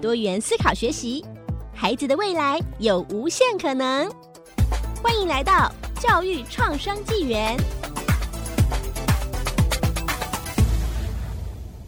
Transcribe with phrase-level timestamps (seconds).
[0.00, 1.24] 多元思考学习，
[1.74, 4.08] 孩子的未来有无限可能。
[5.02, 7.56] 欢迎来到教育创生纪元。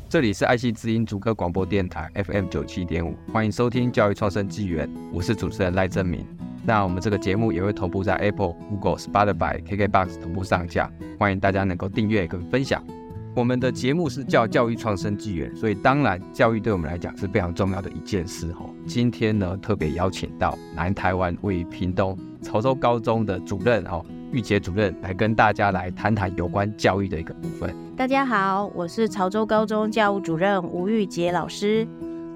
[0.09, 6.27] 这里是爱惜之音竹科广播电台 FM 九七点五，欢迎收听教育创生纪元，我是主持人赖正明。
[6.65, 12.85] 那我们这个节目也会同步在 Apple、Google、Spotify、KKBox 同步上架，欢迎大家能够订阅跟分享。
[13.33, 18.69] 我们的节目是叫教育创生纪元，所以当然教育对我们来讲是非常重要的一件事哦。
[18.89, 27.73] 今天呢，特别邀请到南台湾位于屏东潮州高中的主任哦，玉洁主任来跟大家来谈谈有关教育的一个部分。
[27.97, 31.87] 大家好，我是潮州高中教务主任吴玉杰老师。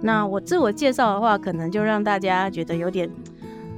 [0.00, 3.10] 那我自我介绍的话，可能就让大家觉得有点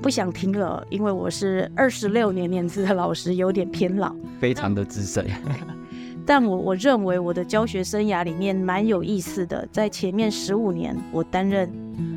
[0.03, 5.27] 不想听了，因为我是二十六年年资的老师，有点偏老，非常的资深。
[6.27, 11.71] 但我我认为我的教学生涯里面蛮有意思的，在前面十五年我担任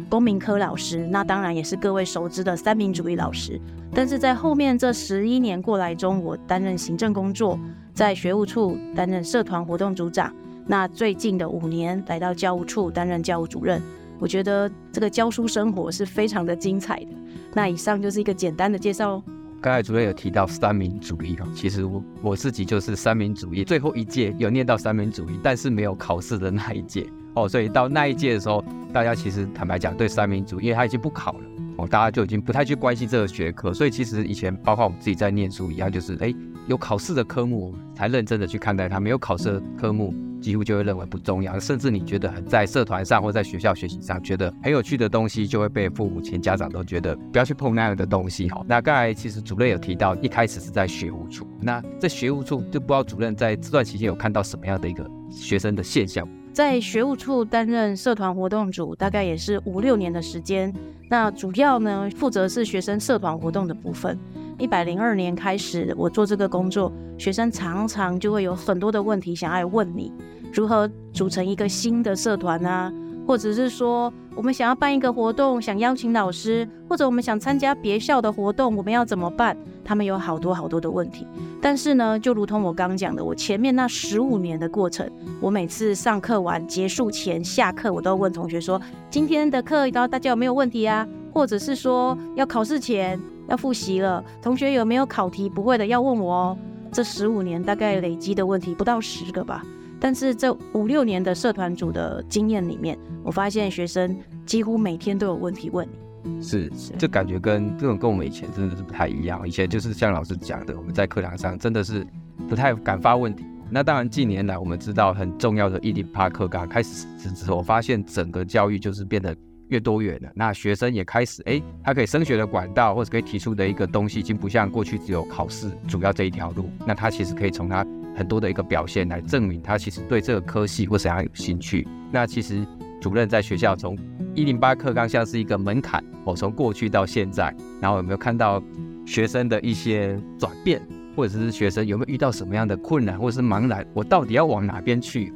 [0.09, 3.61] 公民科老师，那当然也是各位熟知的三民主义老师。
[3.93, 7.59] 但是在后面这十一年过来中，我担任行政工作，
[7.93, 10.33] 在学务处担任社团活动组长。
[10.65, 13.79] 那最近的五年来到教务处担任教务主任，
[14.19, 17.07] 我觉得这个教书生活是非常的精彩的。
[17.53, 19.23] 那以上就是一个简单的介绍哦。
[19.61, 36.33] 刚才主任有提到三民主义哦，其实我我自己就是三民主义最后一届有念到三民主义，但是没有考试的那一届哦，所以到那一届的时候，大家其实坦白讲对三民主义，因为他已经不考了哦，大家就已经不太去关心这个学科，所以其实以前包括我们自己在念书一样，就是哎
[36.67, 40.13] 有考试的科目才认真的去看待它，没有考试的科目。
[40.41, 48.49] 几乎就会认为不重要，甚至你觉得在社团上或在学校学习上觉得很有趣的东西，就会被父母亲、家长都觉得不要去碰那样的东西。
[48.49, 56.27] 好，那刚才其实主任有提到，一开始是在学务处，那在学务处就不知道主任在这段期间有看到什么样的一个学生的现象？
[56.51, 60.73] 在学务处担任社团活动组，大概也是五六年的时间。
[61.07, 64.17] 那主要呢，负责是学生社团活动的部分。
[64.59, 70.11] 一百零二年开始，我做这个工作，学生常常就会有很多的问题想要问你，
[70.53, 72.91] 如何组成一个新的社团啊，
[73.25, 79.55] 或者是说我们想要办一个活动，想邀请老师，或者我们想参加别校的活动，我们要怎么办？
[79.85, 81.25] 他们有好多好多的问题。
[81.61, 85.09] 但是呢，就如同我刚讲的，我前面那十五年的过程，
[85.39, 91.07] 我每次上课完结束前下课，我都要问同学说，今天的课到大家有没有问题啊？
[91.33, 93.17] 或者是说要考试前。
[93.49, 96.57] 要复习了，同学有没有考题不会的要问我哦。
[96.91, 99.63] 这十五年大概累积的问题不到十个吧，
[99.99, 105.87] 但是这五六年的社团组的经验里面，我发现学生几乎每天都有问题问
[106.23, 106.41] 你。
[106.41, 109.47] 是，是，这感觉跟这种跟我们以前真的是不太一样。
[109.47, 112.05] 以前就是像老师讲的，我们在课堂上真的是
[112.47, 113.45] 不太敢发问题。
[113.69, 119.35] 那当然近年来我们知道很重要的一零八课纲开始之后，我发现整个教育就是变得。
[119.69, 126.69] 越多元了，那学生也开始哎，他可以升学的管道或者可以提出的一个东西，已经不像过去只有考试主要这一条路。
[126.85, 127.85] 那他其实可以从他
[128.15, 131.87] 很多的一个表现来证明他其实对这个科系或怎样有兴趣。
[132.11, 132.65] 那其实
[132.99, 133.97] 主任在学校从
[134.35, 138.61] 一零八课纲像是一个门槛，我从过去到现在，然后有没有看到
[139.05, 140.81] 学生的一些转变，
[141.15, 145.31] 或者是学生有没有遇到什么样的困难或者是茫然，我到底要往哪边去？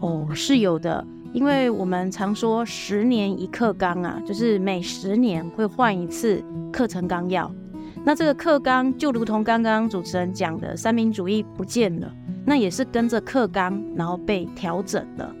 [0.00, 1.06] 哦，是有的。
[1.34, 6.40] 因为我们常说十年一课纲啊，就是每十年会换一次
[6.72, 7.52] 课程纲要。
[8.04, 12.08] 那这个课纲就如同刚刚主持人讲的，三民主义不见了，
[12.46, 15.34] 那也是跟着课纲然后被调整了。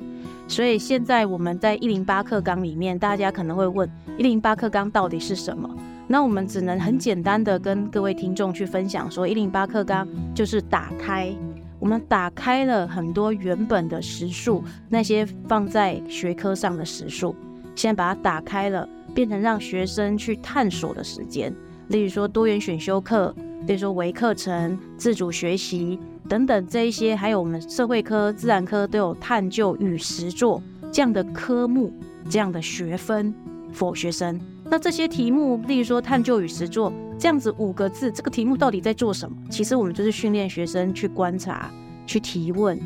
[0.48, 3.88] 所以现在我们在一零八课纲里面，大家可能会问
[4.18, 5.70] 一零八课纲到底是什么？
[6.08, 11.32] 那我们只能很简单的跟各位听众去分享说，一零八课纲就是打开。
[11.84, 17.36] 我们打开了很多原本的时数，那些放在学科上的时数，
[17.76, 21.54] 现在把它打开了，变成让学生去探索的时间。
[21.88, 23.34] 例如说多元选修课，
[23.66, 31.92] 例如说微课程、自主学习等等这一些，还有我们社会科、自然科都有探究与实作这样的科目、
[32.30, 33.34] 这样的学分
[33.74, 34.40] 否学生。
[34.70, 36.92] 那这些题目，例如说探究与实作。
[37.16, 39.36] 这样子五个字，这个题目到底在做什么？
[39.48, 41.70] 其实我们就是训练学生去观察、
[42.06, 42.78] 去提问、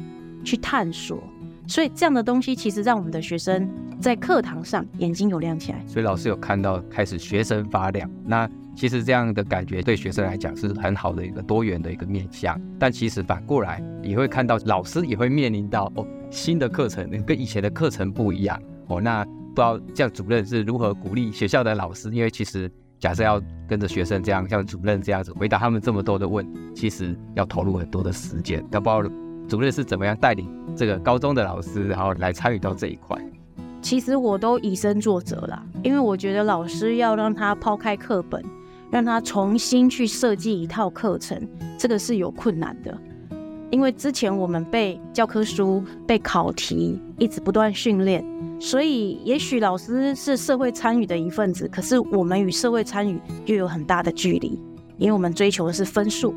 [0.44, 1.18] 去探索。
[1.66, 3.68] 所以这样的东西其实让我们的学生
[3.98, 5.82] 在课堂上眼睛有亮起来。
[5.86, 12.60] 所以老师有看到开始学生发亮，那其实这样的感觉对学生来讲是很好的一个多元的一个面向。
[12.78, 19.00] 但其实反过来也会看到老师也会面临到哦，新的课程跟以前的课程不一样哦。
[19.00, 19.26] 那
[19.58, 22.08] 不知道这样主任是如何鼓励学校的老师？
[22.12, 22.70] 因为其实
[23.00, 26.46] 假设要跟着学生这样像主任这样子回答他们这么多的问，
[26.76, 28.64] 其实要投入很多的时间。
[28.70, 29.14] 要不知道
[29.48, 33.20] 主任是怎么样带领这个高中的老师，然后来参与到这一块？
[33.82, 38.40] 其实我都以身作则啦，因为我觉得老师要让他抛开课本，
[38.92, 42.96] 让他重新去设计一套课程，这个是有困难的。
[43.70, 48.24] 因为之前我们被教科书、被考题，一直不断训练，
[48.58, 54.58] 所以也许老师是社会参与的一份子，可是我们与社会参与又有很大的距离，
[54.96, 56.34] 因为我们追求的是分数。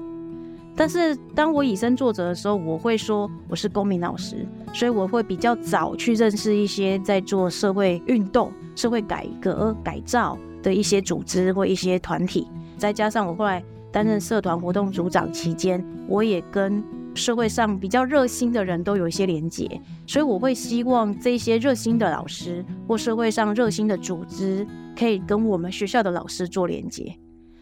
[0.76, 12.48] 但是当我以身作则的时候，我会说我是公民老师，所以我会比较早去认识一些在做社会运动、社会改革改造的一些组织或一些团体。
[12.78, 13.62] 再加上我后来
[13.92, 16.82] 担任社团活动组长期间，我也跟
[17.14, 24.66] 社会上比较热心的人都有一些连结，所以我会希望这些热心的老师或社会上热心的组织
[24.98, 27.14] 可以跟我们学校的老师做连结。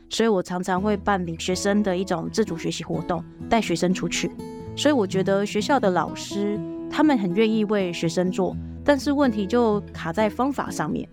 [0.10, 4.32] 所以我常常会办理学生的一种自主学习活动，带学生出去。
[4.76, 6.60] 所以我觉得学校的老师
[6.90, 11.08] 他们很愿意为学生做，但是问题就卡在方法上面。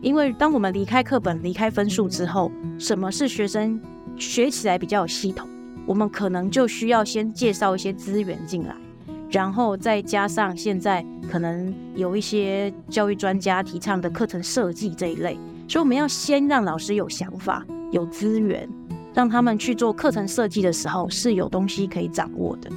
[0.00, 3.80] 因为当我们离开课本、离开分数之后，什么是学生
[4.16, 5.48] 学起来比较有系统？
[5.86, 8.74] 我们可能就需要先介绍一些资源进来，
[9.30, 15.38] 然后再加上现在可能有一些教育专家提倡的课程设计这一类。
[15.68, 17.64] 所以我们要先让老师有想法。
[17.92, 18.66] 有资源，
[19.12, 22.70] 让他们去做课程设计的时候是有东西可以掌握的。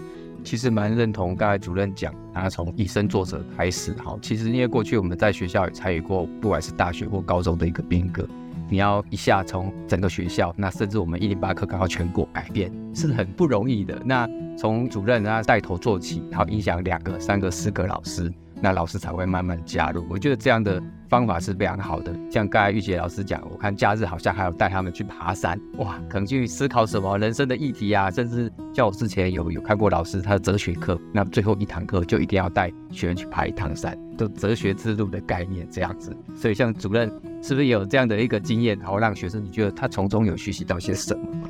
[0.43, 3.95] 其实蛮认同刚才主任讲，他从以身作则开始。
[4.03, 8.27] 好，其实因为过去我们在学校也参与过，不管是大学或高中的一个变革，
[8.69, 14.01] 你要一下从整个学校，那甚至我们一零八课纲要全国改变，是很不容易的。
[14.05, 14.27] 那
[14.57, 18.31] 从主任他带头做起，然后影响两个、三个、四个老师。
[18.61, 20.05] 那老师才会慢慢加入。
[20.09, 22.13] 我觉得这样的方法是非常好的。
[22.31, 36.15] 像刚才玉洁老师讲，我看假日好像还有带他们去爬山，哇，可能去思考什么人生的议题啊，甚至像我之前有有看过老师他的哲学课，那最后一堂课就一定要带学员去爬一趟山，就哲学之路的概念这样子。
[36.35, 37.07] 所以像主任
[37.43, 41.49] 是不是也有这样的一个经验，然后让学生你觉得他从中有学习到些什么？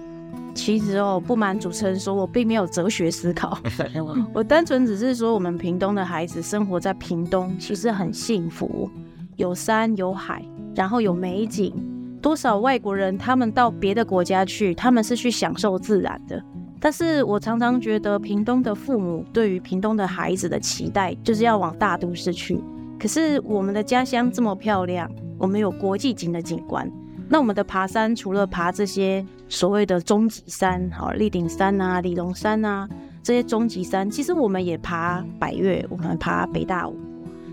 [0.55, 3.57] 其实哦，不瞒主持人说，我并没有哲学思考，
[4.33, 8.89] 我单纯只是说，我们屏东的孩子生活在屏东，其实很幸福，
[9.35, 10.43] 有山有海，
[10.73, 11.73] 然后有美景。
[12.21, 16.41] 多少外国人他们到别的国家去，他们是去享受自然的。
[16.79, 22.59] 但是我常常觉得，屏东的父母对于屏东的孩子的期待，就是要往大都市去。
[22.97, 26.89] 可是我们的家乡这么漂亮，我们有国际级的景观。
[27.27, 32.87] 那我们的爬山，除了爬这些所谓的终极山，好，立顶山啊、李龙山啊
[33.23, 36.95] 这些终极山，其实我们也爬百岳，我们爬北大武，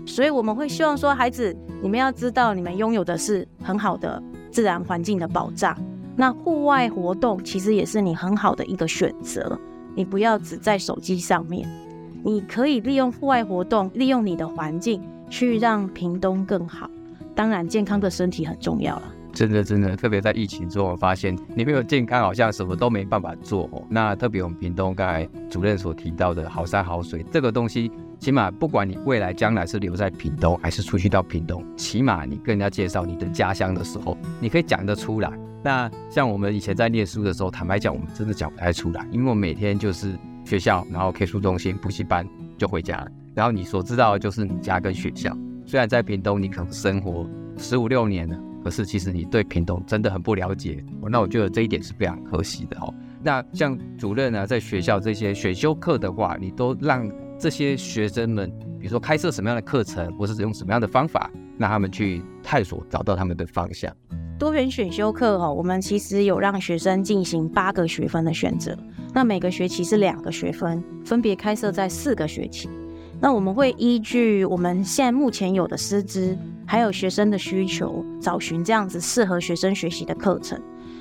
[0.05, 4.21] 所以我们会希望说，孩子，你们要知道，你们拥有的是很好的
[4.51, 5.75] 自然环境的保障。
[6.15, 9.59] 那户外活动其实也是你很好的一个选择，
[9.95, 11.67] 你不要只在手机上面，
[12.23, 16.87] 你可以利用户外活动，利用你的环境去让屏东更好。
[17.33, 19.12] 当然，健康的身体很重要了。
[19.33, 23.83] 真的，真的，特别在疫情中，我发现你没有健康，好像什么都没办法做哦。
[23.89, 35.31] 那特别我们屏东刚才主任所提到的好山好水这个东西，起码不管你未来将来是留在屏东，还是出去到屏东，起码你跟人家介绍你的家乡的时候，你可以讲得出来。
[35.63, 45.35] 那像我们以前在念书的时候，坦白讲，我们真的讲不太出来，因为我每天就是学校，然后 K 书中心、补习班就回家了，然后你所知道的就是你家跟学校。
[45.65, 48.37] 虽然在屏东，你可能生活十五六年了。
[48.63, 52.93] 可是其实你对屏东真的很不了解，那我觉得这一点是非常可惜的哦。
[53.21, 63.93] 那像主任呢，在学校这些选修课的话，你都让这些学生们，比如说开设什么样的课程，或是用什么样的方法，让他们去探索，找到他们的方向。
[64.39, 68.77] 多元选修课哦，我们其实有让学生进行八个学分的选择，
[69.13, 72.69] 那每个学期是两个学分，分别开设在四个学期。
[73.21, 80.59] 那我们会依据我们现在目前有的师资，还有学生的需求，找寻这样子适合学生学习的课程。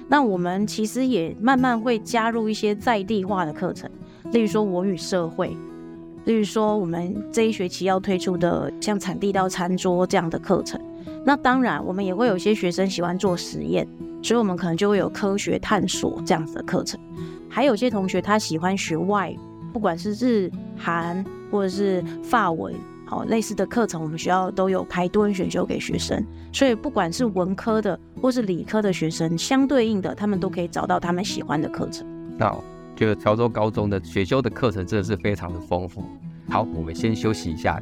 [0.09, 3.91] 那我们其实也慢慢会加入一些在地化的课程，
[4.33, 5.57] 例如说我与社会，
[6.25, 10.81] 例如说我们这一学期要推出的像产地到餐桌这样的课程。
[11.25, 13.87] 那当然，我们也会有些学生喜欢做实验，
[14.23, 17.01] 所以我们可能就会有科学探索这样子的课程。
[17.49, 19.39] 还有些同学他喜欢学外语，
[19.73, 21.25] 不管是日韩。
[21.53, 22.75] 或者是法文，
[23.13, 32.07] 哦，类似的课程，我们学校都有开多元选修给学生，所以不管是文科的或是理科的学生，相对应的，他们都可以找到他们喜欢的课程。
[32.39, 32.51] 那
[32.97, 36.03] 觉得潮州高中的选修的课程真的是非常的丰富。
[36.49, 37.79] 好，我们先休息一下。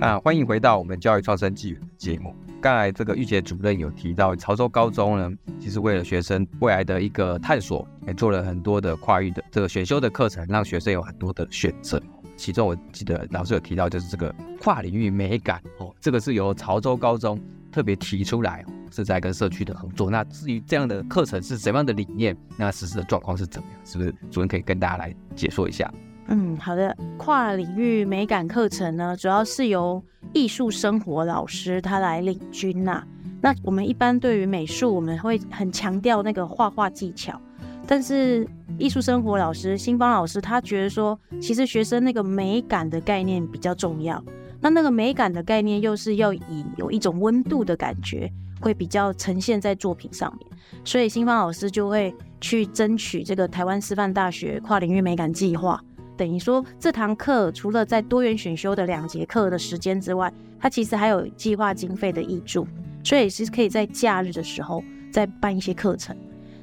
[0.00, 2.34] 啊，欢迎回到我们教育创生纪元的节目。
[2.62, 12.00] 刚才这个钰婕主任有提到，潮州高中呢，其实为了学生未来的一个探索，也做了很多的跨域的这个选修的课程，让学生有很多的选择。
[12.36, 17.36] 其中我记得老师有提到，就是这个跨领域美感哦，这个是由潮州高中
[17.72, 20.08] 特别提出来，是在跟社区的合作。
[20.08, 23.80] 那至于这样的课程是什么样的理念，那实施的状况是怎么样？
[23.84, 25.92] 是不是主任可以跟大家来解说一下？
[26.28, 26.96] 嗯，好的。
[27.18, 30.02] 跨领域美感课程呢，主要是由
[30.32, 33.04] 艺术生活老师他来领军呐、
[33.40, 37.40] 那我们一般对于美术，我们会很强调那个画画技巧。
[37.86, 38.46] 但是
[38.78, 44.22] 艺术生活老师新芳老师他觉得说，其实学生那个美感的概念比较重要。
[44.60, 50.46] 那那个美感的概念又是要以有一种温度的感觉，会比较呈现在作品上面。
[50.84, 55.82] 所以新芳老师就会去争取这个台湾师范大学跨领域美感计划。
[56.16, 62.66] 等于说，这堂课除了在多元选修的两节课的时间之外，它其实还有计划经费的挹注，
[63.02, 66.16] 所以是可以在假日的时候再办一些课程。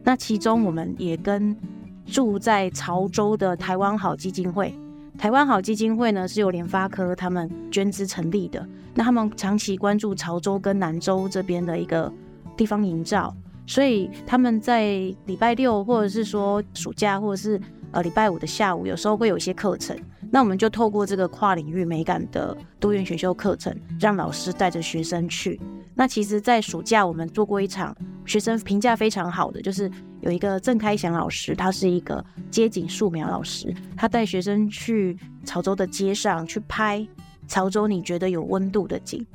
[0.03, 1.55] 那其中我们也跟
[2.05, 4.73] 住在潮州的台湾好基金会，
[5.17, 12.11] 台湾好基金会呢是由联发科他们捐资成立的，那他们长期关注潮州跟南州这边的一个
[12.55, 14.83] 地方营造，所以他们在
[15.25, 17.59] 礼拜六或者是说暑假或者是。
[17.91, 19.98] 呃，礼拜五的下午有时候会有一些课程，
[20.29, 25.60] 那我们就透过这个跨领域美感的多元选修课程，让老师带着学生去。
[25.96, 29.91] 那其实，在暑假我们做过一场学生评价非常好的，就是
[30.22, 37.05] 有一个郑开祥老师，他是一个街景素描老师，他带学生去潮州的街上去拍
[37.48, 39.25] 潮州你觉得有温度的景。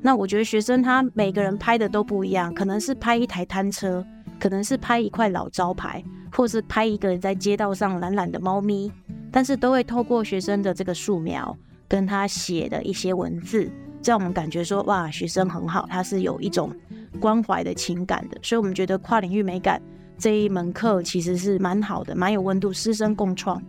[0.00, 4.02] 那我觉得学生他每个人拍的都不一样，可能是拍一台摊车，
[4.38, 6.04] 可能是拍一块老招牌。
[6.30, 8.92] 或是拍一个人在街道上懒懒的猫咪，
[9.32, 11.56] 但是都会透过学生的这个素描
[11.88, 13.68] 跟他写的一些文字，
[14.04, 16.70] 让我们感觉说哇，学生很好，他是有一种
[17.18, 18.38] 关怀的情感的。
[18.42, 19.80] 所以，我们觉得跨领域美感
[20.18, 23.60] 这一门课其实是蛮好的，蛮有温度，师生共创。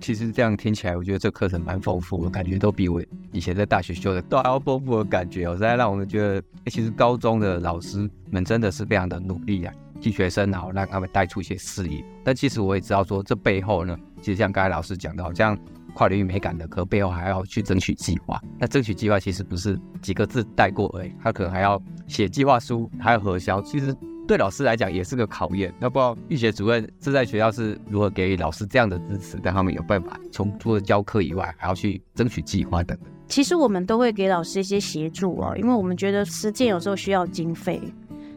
[0.00, 5.46] 其实这样听起来，我觉得这课程蛮丰富的，感觉都比我以前在大学修的都还要丰富的感觉。
[5.46, 9.72] 哦实在让我们觉得，其实高中的老师们真的是非常的努力啊。
[10.00, 12.04] 替学生，然后让他们带出一些视野。
[12.24, 15.58] 但其实我也知道说，这背后呢，其实像刚才老师讲到，这样
[15.94, 18.40] 跨领域美感的课背后还要去争取计划。
[18.58, 23.60] 那争取计划其实不是几个字带过而已，他可能还要写计划书，还要核销。
[23.62, 23.94] 其实
[24.26, 25.72] 对老师来讲也是个考验。
[25.80, 33.06] 那不知道钰婕主任是在学校是如何给予老师这样的支持，让他们有办法从除了教课以外，还要去争取计划等等。
[33.26, 37.80] 其实我们都会给老师一些协助哦，因为我们觉得实践有时候需要经费。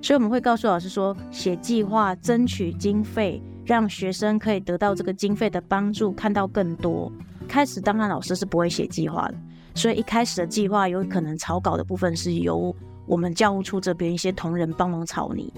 [0.01, 7.11] 所以我们会告诉老师说，写计划、争取经费，让学生可以得到这个经费的帮助，看到更多。
[7.47, 9.35] 开始当然老师是不会写计划的，
[9.75, 15.53] 所以一开始的计划有可能草稿的部分是由我们教务处这边一些同仁帮忙草拟。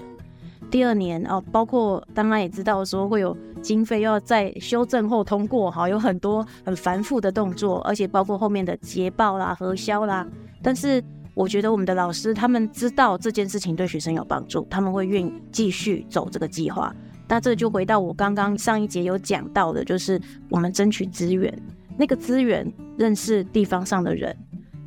[0.70, 10.26] 第二年哦，包括当然也知道说会有经费要在修正后通过，哈，有很多很繁复的动作，而且包括后面的捷报啦、核销啦，
[10.62, 11.02] 但是。
[11.34, 16.94] 我觉得我们的老师他们知道这件事情对学生有帮助，他们会愿意继续走这个计划。
[17.28, 21.52] 那这就回到我刚刚上一节有讲到的，就是我们争取资源，
[21.96, 24.36] 那个资源认识地方上的人，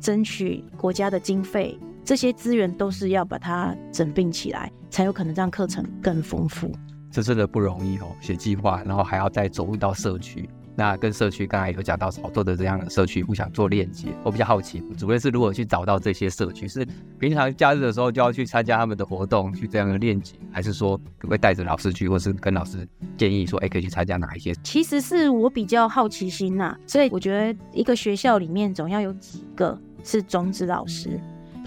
[0.00, 6.72] 争取国家的经费，这些资源都是要把它整并起来，才有可能让课程更丰富。
[7.10, 10.48] 这真的不容易哦，写计划，然后还要再走入到社区。
[10.78, 16.68] 那跟社区刚才有讲到潮州的这样的社区互相做链接，我比较好奇，主要是如何去找到这些社区？
[16.68, 16.86] 是
[17.18, 24.54] 平常假日的时候就要去参加他们的活动，去这样的链接，还是说会带着老师去，或是跟老师建议说，哎，可以去参加哪一些？
[24.62, 31.18] 其实是我比较好奇心呐、所以我觉得一个学校里面总要有几个是种子老师，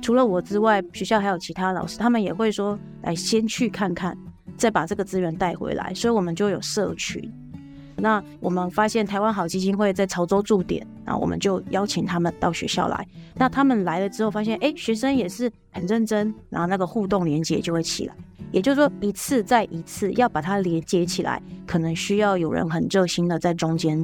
[0.01, 4.17] 除了我之外，学校还有其他老师，他们也会说，来先去看看，
[4.55, 7.29] 再把这个资源带回来，所以我们就有社群。
[8.01, 13.07] 那我们发现台湾好基金会在潮州驻点，那我们就邀请他们到学校来。
[13.35, 18.15] 那他们来了之后，发现哎，学生也是很认真，然后那个互动连接就会起来。
[18.51, 24.03] 也就是说，一次再一次要把它连接起来，可能需要有人很热心的在中间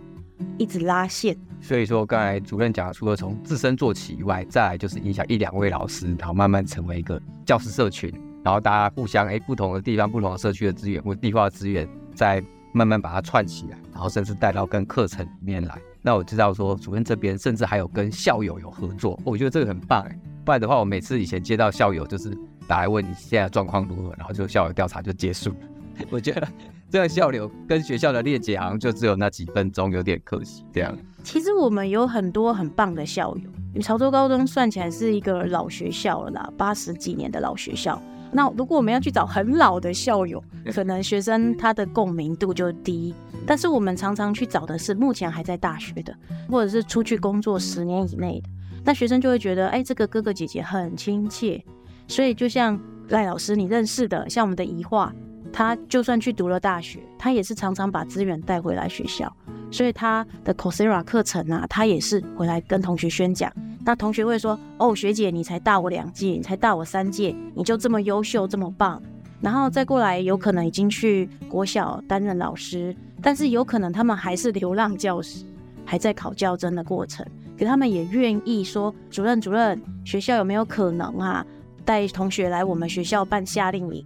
[0.59, 1.35] 一直拉线。
[1.59, 8.13] 所以说，刚才主任讲，除了从自身做起以外，再来就是影响一两位老师，然后慢慢成为一个教师社群，
[8.43, 12.43] 然后大家互相哎，不同的地方、不同的社区的资源或地方的资源在。
[12.77, 15.77] 慢慢把它串起来，然后甚至带到跟课程里面来。
[16.03, 20.19] 那我知道说主任这边甚至还有跟校友有合作，我觉得这个很棒哎。
[20.45, 25.53] 不然的话，我每次以前接到校友就是打来问你现在状况如何，然后就校友调查就结束。
[26.11, 26.47] 我觉得
[26.89, 30.63] 这样校友跟学校的链接好像就只有那几分钟，有点可惜。
[30.71, 38.01] 这样，其实我们有很多很棒的校友，潮州高中算起来是一个老学校了啦，八十几年的老学校。
[38.31, 40.43] 那如果我们要去找很老的校友，
[40.73, 43.13] 可能学生他的共鸣度就低。
[43.45, 46.13] 但是我们常常去找的是目前还在大学的，
[46.49, 48.49] 或者是出去工作十年以内的。
[48.83, 51.63] 那学生就会觉得，哎，这个哥哥姐姐很亲切。
[52.07, 52.79] 所以就像
[53.09, 55.13] 赖老师你认识的，像我们的宜化，
[55.51, 59.33] 他就算去读了大学，他也是常常把资源带回来学校。
[59.71, 63.51] 所以他的 Coursera 课程啊，他也是回来跟同学宣讲。
[63.87, 69.01] 那同学会说：“哦，学姐，你才大我两届，你才大我三届，你就这么优秀，这么棒。”
[69.39, 75.45] 然后再过来，有可能已经去国小担任老师，但是有可能他们还是流浪教师，
[75.85, 77.25] 还在考教甄的过程。
[77.57, 81.45] 可他们也愿意说：“主任，主任，学校有没有可能啊，
[81.85, 84.05] 带同学来我们学校办夏令营？”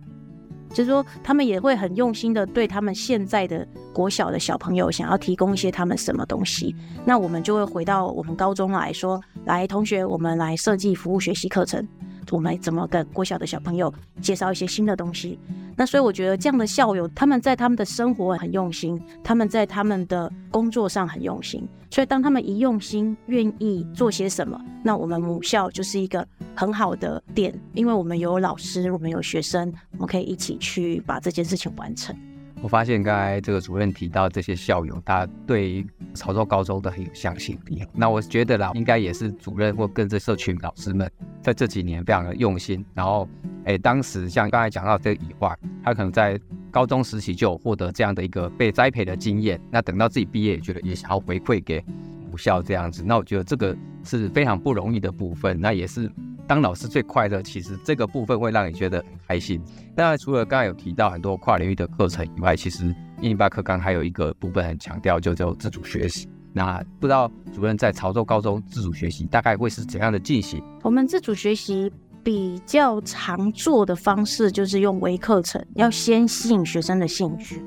[0.73, 6.75] 就是说，他们也会很用心的对他们现在的国小的小朋友，想要提供一些他们什么东西。
[7.05, 11.87] 那我们就会回到我们高中来说，来同学，我们来设计服务学习课程，
[12.31, 15.37] 我们怎么跟国小的小朋友介绍一些新的东西。
[15.75, 21.67] 那所以我觉得这样的校友，他们在他们的生活很用心，他们在他们的工作上很用心。
[21.89, 26.25] 所以当他们一用心，愿意做些什么，那我们母校就是一个。
[26.61, 32.15] 很好的点，因为我们有老师，我们有学生，我们可以一起去把这件事情完成。
[32.61, 37.83] 我发现刚才这个主任提到这些校友，他对潮州高中都很有向心力。
[37.95, 42.85] 那我觉得啦，应该也是主任或跟着社群老师们在这几年非常的用心。
[42.93, 43.27] 然后，
[43.65, 46.39] 哎，当时像刚才讲到这个宜樺，他可能在
[46.69, 49.59] 高中时期就有获得这样的一个被栽培的经验。
[49.71, 51.83] 那等到自己毕业，也觉得也想要回馈给
[52.31, 53.03] 母校这样子。
[53.05, 55.59] 那我觉得这个是非常不容易的部分。
[55.59, 56.09] 那也是。
[56.47, 59.61] 当老师最快乐，其实这个部分会让你觉得很开心。
[59.95, 66.27] 那除了刚才有提到很多跨领域的课程以外，其实英语八课纲还有一个部分很强调，就叫自主学习。
[66.51, 70.61] 那不知道主任在潮州高中自主学习大概会是怎样的进行？
[70.81, 71.89] 我们自主学习
[72.21, 77.63] 比较常做的方式就是用微课程，要先吸引学生的兴趣。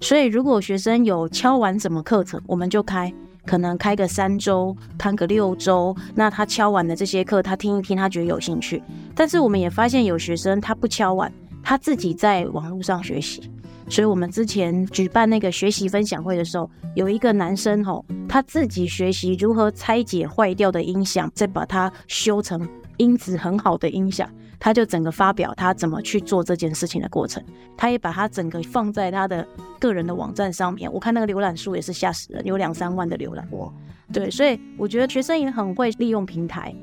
[0.00, 3.10] 所以如果学生有敲完什么课程，我们就开。
[3.46, 8.82] 可能开个三周，开个六周，那他敲完的这些课，他听一听，他觉得有兴趣。
[9.14, 11.32] 但是我们也发现有学生他不敲完，
[11.62, 13.50] 他自己在网络上学习。
[13.88, 24.28] 所以我们之前举办那个学习分享会的时候，有一个男生吼，他自己学习如何拆解坏掉的音响，再把它修成音质很好的音响。
[24.58, 27.42] 他就整个发表他怎么去做这件事情的过程，
[27.76, 29.46] 他也把他整个放在他的
[29.78, 30.92] 个人的网站上面。
[30.92, 33.46] 我看那个浏览数也是吓死人，有两三万的浏览。
[33.52, 33.72] 哇，
[34.12, 36.74] 对，所以我觉得学生也很会利用平台，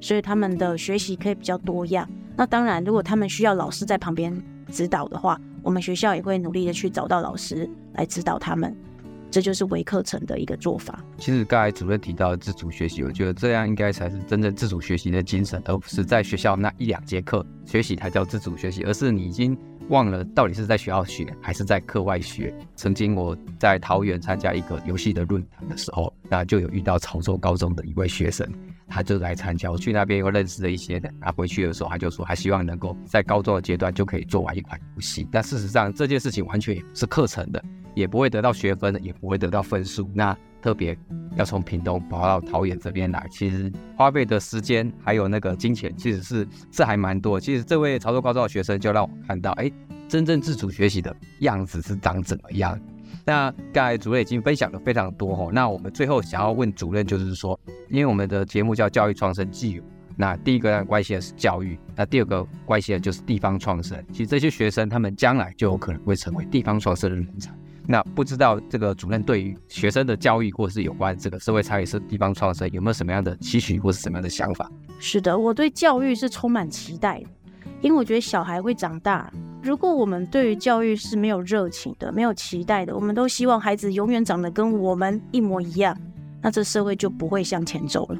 [0.00, 2.08] 所以他们的学习可以比较多样。
[2.36, 4.34] 那当然，如果他们需要老师在旁边
[4.68, 8.74] 指导的话，我们学校也会努力的去找到老师来指导他们。
[9.30, 11.04] 这就是微课程的一个做法。
[11.18, 19.56] 其实刚才主任提到自主学习，我觉得这样应该才是真正自主学习的精神，而不是在学校那一两节课学习才叫自主学习，而是你已经
[19.88, 22.54] 忘了到底是在学校学还是在课外学。
[22.76, 28.48] 曾经我在桃园参加一个游戏的论坛的时候，那就有遇到潮州高中的一位学生，
[28.88, 29.70] 他就来参加。
[29.70, 35.26] 我去那边又认识了一些人，他回去的时候他就说，他希望能够在高中的阶段就可以做完一款游戏。
[35.30, 37.62] 但事实上这件事情完全也不是课程的。
[37.94, 40.10] 也不会得到学分，也不会得到分数。
[40.14, 40.96] 那特别
[41.36, 47.40] 要从屏东跑到桃园这边来，其实花费的时间还有那个金钱，其实是是还蛮多。
[47.40, 49.70] 其实这位潮州高中的学生就让我看到，哎，
[50.06, 52.78] 真正自主学习的样子是长怎么样。
[53.24, 55.50] 那刚才主任已经分享了非常多哦。
[55.52, 59.82] 那我们最后想要问主任，就是说，因为我们的节目叫教育创生暨友，
[60.16, 64.02] 那第一个关系的是教育，那第二个关系的就是地方创生。
[64.12, 67.50] 其实这些学生他们将来就有可能会成为地方创生的人才。
[67.90, 74.70] 那不知道这个主任对于学生的教育，或是有关这个社会参与是地方创生，有没有什么样的期许，或是什么样的想法？
[75.00, 77.26] 是的，我对教育是充满期待的，
[77.80, 79.28] 因为我觉得小孩会长大。
[79.60, 85.98] 如果我们对于教育是没有热情的，没有期待的，我们都希望孩子永远长得跟我们一模一样，
[86.40, 88.18] 那这社会就不会向前走了。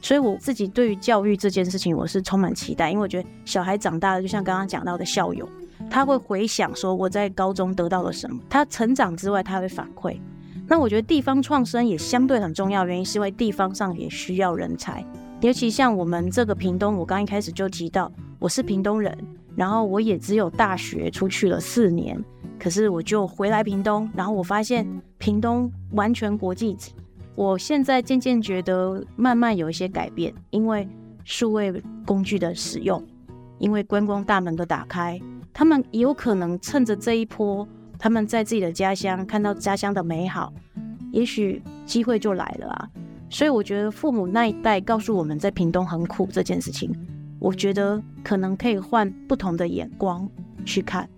[0.00, 5.48] 所以我自己对于教育这件事情，我是充满期待，因为我觉得小孩长大了，就像刚刚讲到的校友。
[5.90, 10.18] 他会回想说我在高中得到了什么，他成长之外，他会反馈。
[10.66, 15.04] 那我觉得地方创生也相对很重要，原因是因为地方上也需要人才，
[15.40, 19.16] 尤其像我们这个屏东，我刚一开始就提到我是屏东人，
[19.56, 22.22] 然后我也只有大学出去了四年，
[22.58, 24.86] 可是我就回来屏东，然后我发现
[25.16, 26.76] 屏东完全国际。
[27.34, 30.86] 我现在渐渐觉得慢慢有一些改变，因为
[31.24, 33.02] 数位工具的使用，
[33.58, 35.18] 因为观光大门的打开，
[35.58, 37.66] 他们也有可能趁着这一波，
[37.98, 40.52] 他们在自己的家乡看到家乡的美好，
[41.10, 42.88] 也许机会就来了啊。
[43.28, 46.94] 所以我觉得父母那一代告诉我们在屏东很苦这件事情，
[47.40, 50.30] 我觉得可能可以换不同的眼光
[50.64, 51.10] 去看。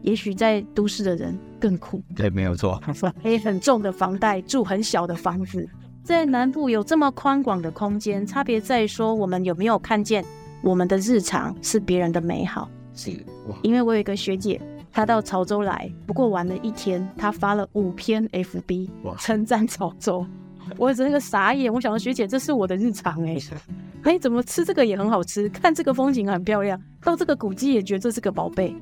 [0.00, 2.80] 也许在都市的人更苦，对，没有错，
[3.22, 5.68] 背很重的房贷，住很小的房子，
[6.02, 10.24] 在南部有这么宽广的空间，差别在于说我们有没有看见
[10.62, 12.66] 我们的日常是别人的美好。
[12.94, 13.10] 是，
[13.62, 14.60] 因为我有一个学姐，
[14.92, 20.26] 她到潮州来，不过玩了一天，她发了五篇 FB，称赞潮州，
[20.78, 23.56] 我整个傻眼，我想说学姐，这是我的日常哎、欸，
[24.04, 28.74] 哎、欸，怎么吃这个也很好吃，看这个风景很漂亮，到这个古迹也觉得这是个宝贝。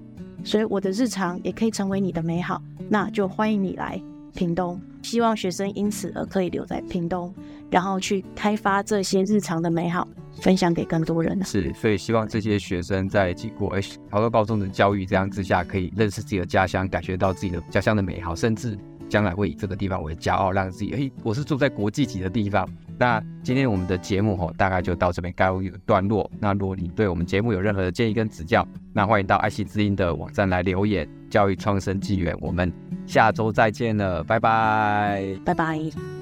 [0.45, 4.03] 所以我的日常也可以成为你的美好，那就欢迎你来
[4.35, 4.81] 屏东。
[5.01, 7.33] 希望学生因此而可以留在屏东，
[7.71, 10.07] 然后去开发这些日常的美好，
[10.41, 11.45] 分享给更多人呢。
[11.45, 18.77] 是，所以希望这些学生在经过哎潮州高中的教育这样之下，可以认识自己的家乡，感觉到自己的家乡的美好，甚至
[19.09, 22.69] 将来会以这个地方为骄傲，让自己哎，我是住在国际级的地方。
[22.99, 26.31] 那今天我们的节目吼，大概就到这边告一段落。
[26.39, 31.09] 那如果你对我们节目有任何的建议跟指教，那欢迎到爱惜之音的网站来留言。
[31.29, 32.71] 教育创生纪元，我们
[33.07, 36.22] 下周再见了，拜拜，拜拜。